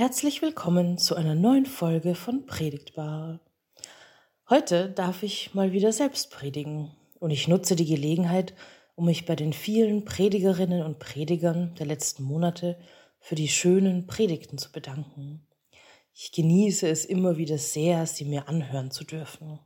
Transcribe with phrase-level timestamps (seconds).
[0.00, 3.38] Herzlich willkommen zu einer neuen Folge von Predigtbar.
[4.48, 8.54] Heute darf ich mal wieder selbst predigen und ich nutze die Gelegenheit,
[8.94, 12.78] um mich bei den vielen Predigerinnen und Predigern der letzten Monate
[13.18, 15.46] für die schönen Predigten zu bedanken.
[16.14, 19.58] Ich genieße es immer wieder sehr, sie mir anhören zu dürfen.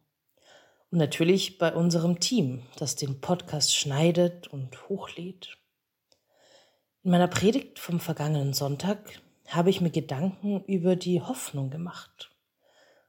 [0.91, 5.57] Und natürlich bei unserem Team, das den Podcast schneidet und hochlädt.
[7.05, 12.31] In meiner Predigt vom vergangenen Sonntag habe ich mir Gedanken über die Hoffnung gemacht.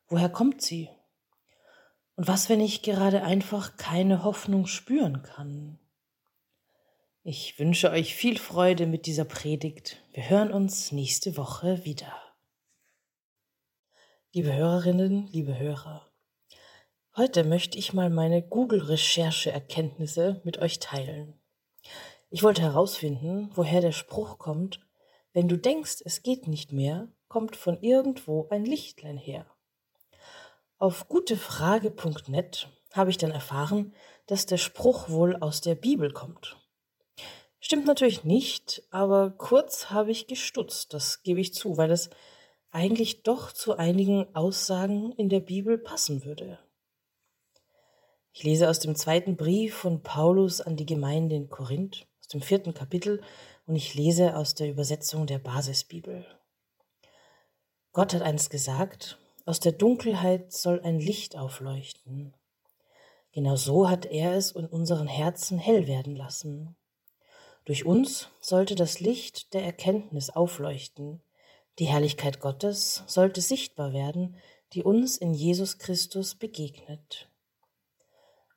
[0.07, 0.89] Woher kommt sie?
[2.15, 5.79] Und was, wenn ich gerade einfach keine Hoffnung spüren kann?
[7.23, 9.97] Ich wünsche euch viel Freude mit dieser Predigt.
[10.13, 12.13] Wir hören uns nächste Woche wieder.
[14.31, 16.07] Liebe Hörerinnen, liebe Hörer,
[17.15, 21.39] heute möchte ich mal meine Google-Recherche-Erkenntnisse mit euch teilen.
[22.29, 24.84] Ich wollte herausfinden, woher der Spruch kommt,
[25.35, 29.45] wenn du denkst, es geht nicht mehr, kommt von irgendwo ein Lichtlein her.
[30.77, 33.93] Auf gutefrage.net habe ich dann erfahren,
[34.27, 36.55] dass der Spruch wohl aus der Bibel kommt.
[37.59, 42.09] Stimmt natürlich nicht, aber kurz habe ich gestutzt, das gebe ich zu, weil es
[42.71, 46.59] eigentlich doch zu einigen Aussagen in der Bibel passen würde.
[48.31, 52.41] Ich lese aus dem zweiten Brief von Paulus an die Gemeinde in Korinth, aus dem
[52.41, 53.21] vierten Kapitel,
[53.65, 56.25] und ich lese aus der Übersetzung der Basisbibel.
[57.93, 62.33] Gott hat einst gesagt, aus der Dunkelheit soll ein Licht aufleuchten.
[63.31, 66.75] Genau so hat er es in unseren Herzen hell werden lassen.
[67.65, 71.21] Durch uns sollte das Licht der Erkenntnis aufleuchten.
[71.79, 74.35] Die Herrlichkeit Gottes sollte sichtbar werden,
[74.73, 77.29] die uns in Jesus Christus begegnet.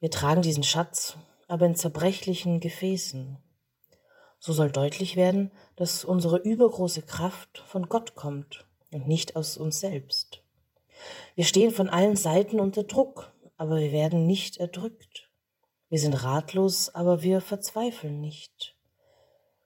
[0.01, 1.17] Wir tragen diesen Schatz
[1.49, 3.39] aber in zerbrechlichen Gefäßen.
[4.39, 9.81] So soll deutlich werden, dass unsere übergroße Kraft von Gott kommt und nicht aus uns
[9.81, 10.43] selbst.
[11.35, 15.31] Wir stehen von allen Seiten unter Druck, aber wir werden nicht erdrückt.
[15.89, 18.77] Wir sind ratlos, aber wir verzweifeln nicht.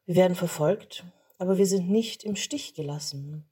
[0.07, 1.05] Wir werden verfolgt,
[1.39, 3.49] aber wir sind nicht im Stich gelassen.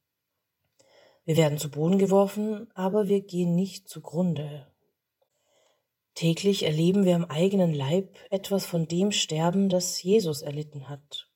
[1.24, 4.69] Wir werden zu Boden geworfen, aber wir gehen nicht zugrunde.
[6.14, 11.28] Täglich erleben wir am eigenen Leib etwas von dem Sterben, das Jesus erlitten hat.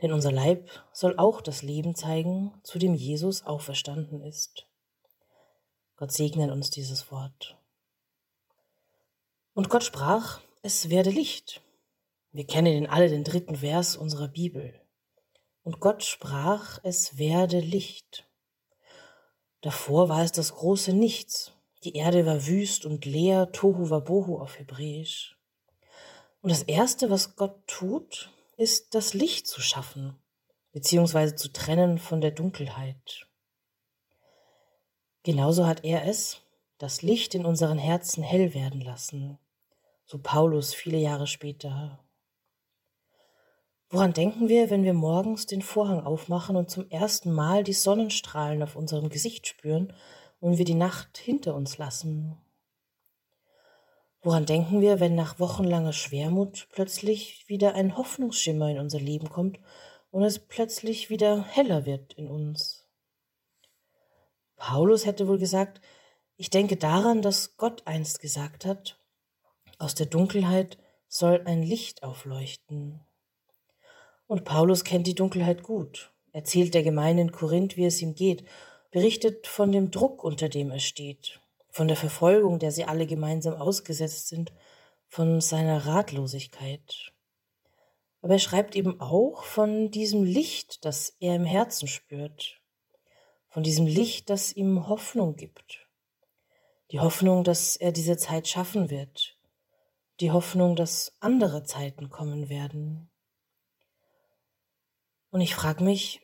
[0.00, 4.66] Denn unser Leib soll auch das Leben zeigen, zu dem Jesus auferstanden ist.
[5.96, 7.56] Gott segne uns dieses Wort.
[9.54, 11.60] Und Gott sprach, es werde Licht.
[12.32, 14.80] Wir kennen in alle den dritten Vers unserer Bibel.
[15.62, 18.26] Und Gott sprach, es werde Licht.
[19.60, 21.52] Davor war es das große Nichts,
[21.84, 25.36] die Erde war wüst und leer, Tohu Wabohu auf Hebräisch.
[26.40, 30.16] Und das Erste, was Gott tut, ist das Licht zu schaffen,
[30.72, 33.26] beziehungsweise zu trennen von der Dunkelheit.
[35.24, 36.40] Genauso hat er es,
[36.78, 39.38] das Licht in unseren Herzen hell werden lassen,
[40.04, 42.00] so Paulus viele Jahre später.
[43.88, 48.62] Woran denken wir, wenn wir morgens den Vorhang aufmachen und zum ersten Mal die Sonnenstrahlen
[48.62, 49.92] auf unserem Gesicht spüren
[50.42, 52.36] und wir die Nacht hinter uns lassen?
[54.22, 59.60] Woran denken wir, wenn nach wochenlanger Schwermut plötzlich wieder ein Hoffnungsschimmer in unser Leben kommt
[60.10, 62.88] und es plötzlich wieder heller wird in uns?
[64.56, 65.80] Paulus hätte wohl gesagt,
[66.36, 68.98] ich denke daran, dass Gott einst gesagt hat,
[69.78, 70.76] aus der Dunkelheit
[71.06, 73.00] soll ein Licht aufleuchten.
[74.26, 78.44] Und Paulus kennt die Dunkelheit gut, erzählt der Gemeinde in Korinth, wie es ihm geht
[78.92, 83.54] berichtet von dem Druck, unter dem er steht, von der Verfolgung, der sie alle gemeinsam
[83.54, 84.52] ausgesetzt sind,
[85.08, 87.12] von seiner Ratlosigkeit.
[88.20, 92.60] Aber er schreibt eben auch von diesem Licht, das er im Herzen spürt,
[93.48, 95.88] von diesem Licht, das ihm Hoffnung gibt.
[96.90, 99.38] Die Hoffnung, dass er diese Zeit schaffen wird,
[100.20, 103.10] die Hoffnung, dass andere Zeiten kommen werden.
[105.30, 106.20] Und ich frage mich,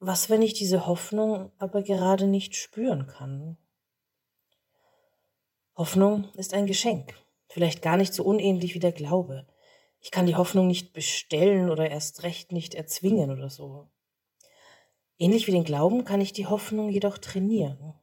[0.00, 3.58] was, wenn ich diese Hoffnung aber gerade nicht spüren kann?
[5.76, 7.14] Hoffnung ist ein Geschenk,
[7.48, 9.46] vielleicht gar nicht so unähnlich wie der Glaube.
[10.00, 13.88] Ich kann die Hoffnung nicht bestellen oder erst recht nicht erzwingen oder so.
[15.18, 17.94] Ähnlich wie den Glauben kann ich die Hoffnung jedoch trainieren.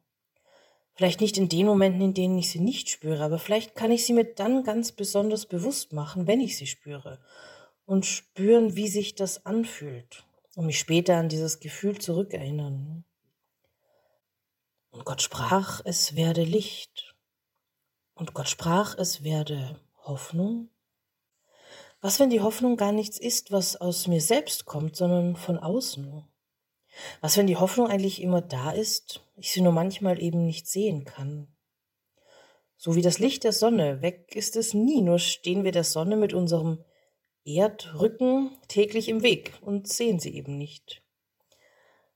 [0.94, 4.06] Vielleicht nicht in den Momenten, in denen ich sie nicht spüre, aber vielleicht kann ich
[4.06, 7.20] sie mir dann ganz besonders bewusst machen, wenn ich sie spüre
[7.86, 10.27] und spüren, wie sich das anfühlt
[10.58, 13.06] und mich später an dieses Gefühl zurückerinnern.
[14.90, 17.16] Und Gott sprach, es werde Licht.
[18.16, 20.72] Und Gott sprach, es werde Hoffnung.
[22.02, 26.28] Was, wenn die Hoffnung gar nichts ist, was aus mir selbst kommt, sondern von außen?
[27.22, 31.06] Was, wenn die Hoffnung eigentlich immer da ist, ich sie nur manchmal eben nicht sehen
[31.06, 31.56] kann?
[32.78, 36.16] So wie das Licht der Sonne, weg ist es nie, nur stehen wir der Sonne
[36.16, 36.84] mit unserem
[37.48, 41.02] Erdrücken täglich im Weg und sehen sie eben nicht.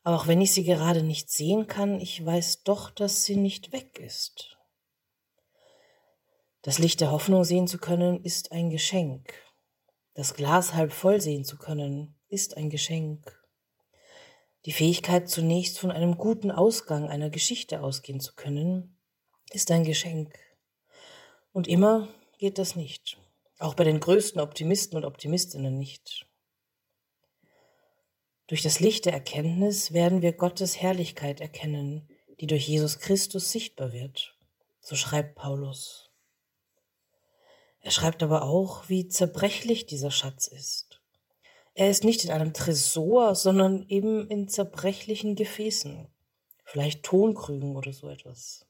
[0.03, 3.71] Aber auch wenn ich sie gerade nicht sehen kann, ich weiß doch, dass sie nicht
[3.71, 4.57] weg ist.
[6.63, 9.33] Das Licht der Hoffnung sehen zu können, ist ein Geschenk.
[10.13, 13.39] Das Glas halb voll sehen zu können, ist ein Geschenk.
[14.65, 18.97] Die Fähigkeit zunächst von einem guten Ausgang einer Geschichte ausgehen zu können,
[19.51, 20.37] ist ein Geschenk.
[21.51, 23.20] Und immer geht das nicht.
[23.61, 26.25] Auch bei den größten Optimisten und Optimistinnen nicht.
[28.47, 32.09] Durch das Licht der Erkenntnis werden wir Gottes Herrlichkeit erkennen,
[32.39, 34.35] die durch Jesus Christus sichtbar wird.
[34.79, 36.09] So schreibt Paulus.
[37.81, 40.99] Er schreibt aber auch, wie zerbrechlich dieser Schatz ist.
[41.75, 46.07] Er ist nicht in einem Tresor, sondern eben in zerbrechlichen Gefäßen,
[46.63, 48.65] vielleicht Tonkrügen oder so etwas.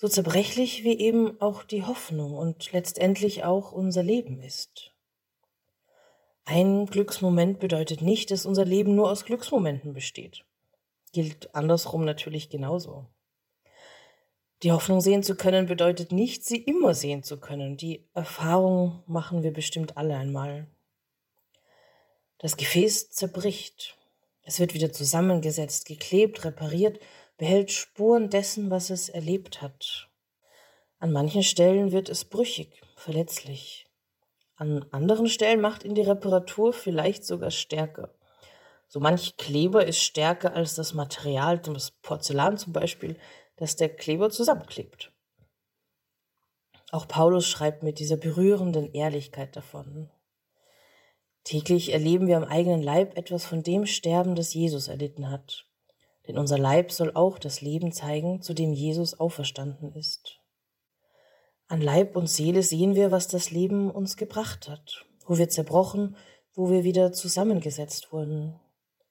[0.00, 4.92] So zerbrechlich wie eben auch die Hoffnung und letztendlich auch unser Leben ist.
[6.44, 10.44] Ein Glücksmoment bedeutet nicht, dass unser Leben nur aus Glücksmomenten besteht.
[11.12, 13.06] Gilt andersrum natürlich genauso.
[14.62, 17.76] Die Hoffnung sehen zu können bedeutet nicht, sie immer sehen zu können.
[17.76, 20.68] Die Erfahrung machen wir bestimmt alle einmal.
[22.38, 23.98] Das Gefäß zerbricht.
[24.42, 27.00] Es wird wieder zusammengesetzt, geklebt, repariert,
[27.38, 30.10] behält Spuren dessen, was es erlebt hat.
[30.98, 33.86] An manchen Stellen wird es brüchig, verletzlich.
[34.56, 38.12] An anderen Stellen macht ihn die Reparatur vielleicht sogar stärker.
[38.88, 43.16] So manch Kleber ist stärker als das Material, das Porzellan zum Beispiel,
[43.56, 45.12] das der Kleber zusammenklebt.
[46.90, 50.10] Auch Paulus schreibt mit dieser berührenden Ehrlichkeit davon.
[51.44, 55.67] Täglich erleben wir am eigenen Leib etwas von dem Sterben, das Jesus erlitten hat.
[56.28, 60.38] Denn unser Leib soll auch das Leben zeigen, zu dem Jesus auferstanden ist.
[61.66, 66.16] An Leib und Seele sehen wir, was das Leben uns gebracht hat, wo wir zerbrochen,
[66.54, 68.60] wo wir wieder zusammengesetzt wurden.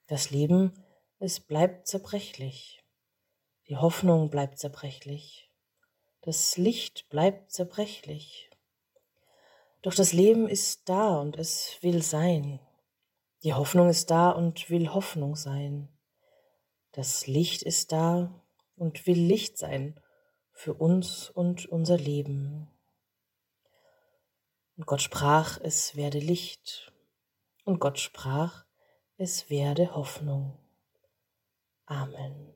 [0.05, 0.83] Das Leben,
[1.19, 2.83] es bleibt zerbrechlich.
[3.67, 5.49] Die Hoffnung bleibt zerbrechlich.
[6.21, 8.49] Das Licht bleibt zerbrechlich.
[9.81, 12.59] Doch das Leben ist da und es will sein.
[13.43, 15.89] Die Hoffnung ist da und will Hoffnung sein.
[16.97, 18.43] Das Licht ist da
[18.75, 19.99] und will Licht sein
[20.51, 22.71] für uns und unser Leben.
[24.77, 26.91] Und Gott sprach, es werde Licht.
[27.65, 28.65] Und Gott sprach,
[29.15, 30.57] es werde Hoffnung.
[31.85, 32.55] Amen.